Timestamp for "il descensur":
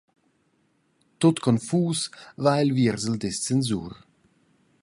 3.11-3.87